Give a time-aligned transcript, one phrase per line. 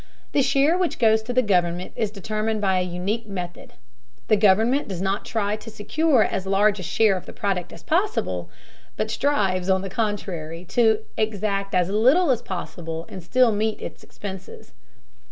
[0.31, 3.73] The share which goes to the government is determined by a unique method:
[4.29, 7.83] the government does not try to secure as large a share of the product as
[7.83, 8.49] possible,
[8.97, 14.03] but strives, on the contrary, to exact as little as possible, and still meet its
[14.03, 14.73] expenses.